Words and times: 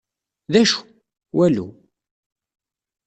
D 0.51 0.53
acu? 0.61 0.81
Walu. 1.35 1.67